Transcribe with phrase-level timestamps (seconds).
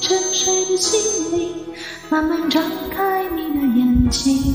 [0.00, 1.00] 沉睡的心
[1.32, 1.52] 里，
[2.08, 4.54] 慢慢张开你的眼睛，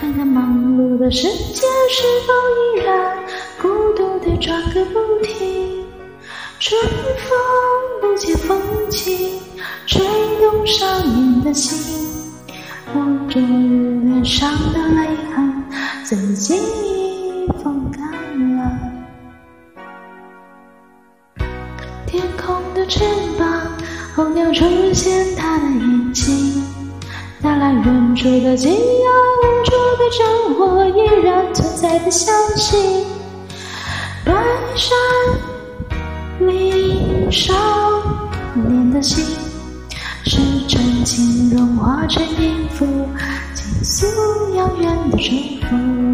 [0.00, 3.16] 看看忙碌的世界是否依然
[3.62, 5.84] 孤独地转个不停。
[6.60, 9.40] 春风不解风情，
[9.86, 10.04] 吹
[10.40, 12.06] 动少年的心。
[12.94, 13.00] 我
[13.30, 15.64] 昨日脸上的泪痕，
[16.04, 17.73] 最近已风
[27.84, 28.76] 远处的饥饿，
[29.42, 33.04] 无助的战火依然存在的消息。
[34.24, 34.32] 白
[34.74, 34.96] 山
[36.40, 37.52] 岭少
[38.54, 39.22] 年的心，
[40.24, 42.86] 是真情融化成音符，
[43.54, 44.06] 倾诉
[44.56, 46.13] 遥远的祝福。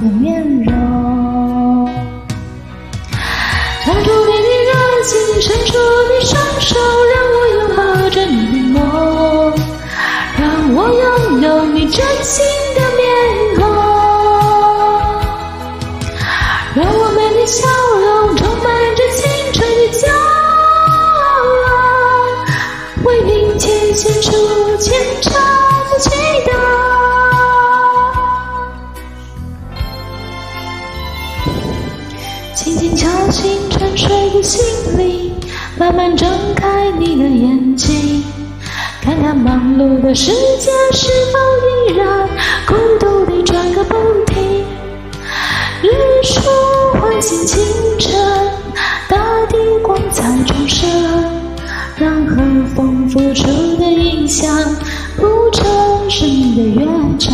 [0.00, 0.68] 的面容。
[3.84, 4.70] 唱出你的热
[5.04, 5.72] 情，伸出
[6.10, 6.76] 你双手，
[7.14, 8.78] 让我拥抱着你的梦，
[10.38, 10.42] 让
[10.74, 12.44] 我拥有你真心
[12.74, 13.00] 的面
[13.56, 13.60] 孔，
[16.74, 19.22] 让我们的笑容充满着青
[19.54, 20.00] 春的骄
[21.66, 21.72] 傲，
[23.04, 24.26] 为明天献出
[24.76, 24.86] 虔
[25.22, 26.10] 诚的祈
[26.46, 26.57] 祷。
[34.30, 34.62] 的心
[34.98, 35.32] 里，
[35.78, 38.22] 慢慢睁开你的眼睛。
[39.00, 41.38] 看看忙碌的世界是否
[41.92, 42.28] 依然
[42.66, 43.94] 孤独地转个不
[44.26, 44.64] 停，
[45.82, 45.88] 日
[46.24, 46.40] 出
[47.00, 47.64] 唤醒清
[47.98, 48.12] 晨，
[49.08, 49.16] 大
[49.48, 50.88] 地光彩重生，
[51.96, 52.36] 让和
[52.74, 53.46] 风拂出
[53.76, 54.46] 的音响
[55.16, 56.86] 谱成生命的乐
[57.18, 57.32] 章。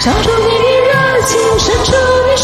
[0.00, 1.92] 唱出你的热情，伸出
[2.26, 2.36] 你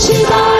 [0.00, 0.59] 期待。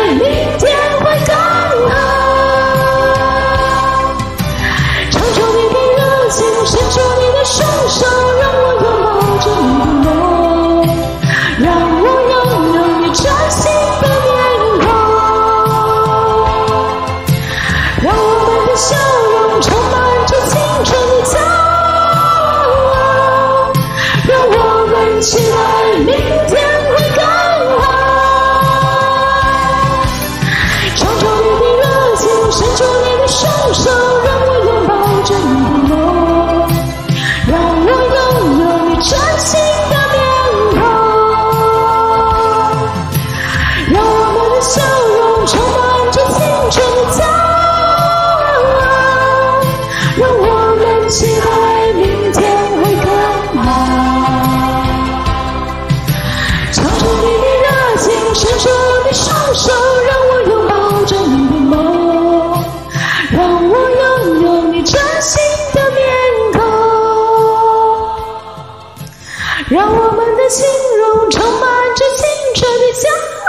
[70.37, 70.67] 的心
[70.99, 71.61] 容充满
[71.95, 73.09] 着青春的骄
[73.47, 73.49] 傲，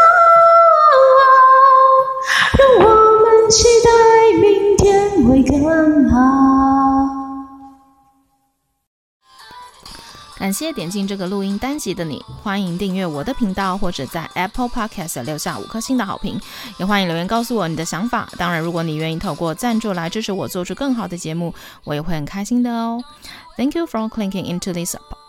[2.58, 2.90] 让我
[3.22, 3.90] 们期待
[4.40, 6.18] 明天会更好。
[10.38, 16.42] 感谢点进这个录音单集的你，欢迎订阅我的频道，或者在 Apple Podcast 留下五颗星的好评，
[16.80, 18.28] 也欢迎留言告诉我你的想法。
[18.40, 23.04] 当然，如果你愿意透过赞助来支持我做出更好的节目，我也会很开心的哦。
[23.56, 24.96] Thank you for clicking into this